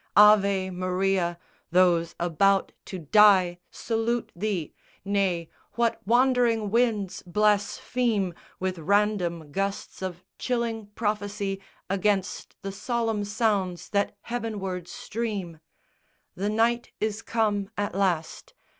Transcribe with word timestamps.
AVE 0.17 0.71
MARIA, 0.73 1.37
those 1.71 2.15
about 2.19 2.71
to 2.85 2.97
die 2.97 3.59
Salute 3.69 4.31
thee! 4.35 4.73
Nay, 5.05 5.47
what 5.73 6.01
wandering 6.07 6.71
winds 6.71 7.21
blaspheme 7.27 8.33
With 8.59 8.79
random 8.79 9.51
gusts 9.51 10.01
of 10.01 10.23
chilling 10.39 10.87
prophecy 10.95 11.61
Against 11.87 12.55
the 12.63 12.71
solemn 12.71 13.23
sounds 13.23 13.89
that 13.89 14.17
heavenward 14.21 14.87
stream! 14.87 15.59
The 16.33 16.49
night 16.49 16.91
is 16.99 17.21
come 17.21 17.69
at 17.77 17.93
last. 17.93 18.55